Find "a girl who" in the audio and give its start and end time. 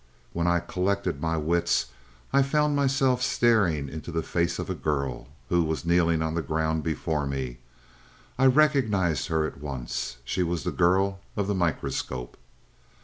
4.67-5.61